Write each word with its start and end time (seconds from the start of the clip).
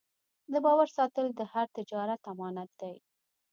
د 0.51 0.53
باور 0.65 0.87
ساتل 0.97 1.27
د 1.33 1.41
هر 1.51 1.67
تجارت 1.77 2.21
امانت 2.31 2.69
دی. 2.81 2.95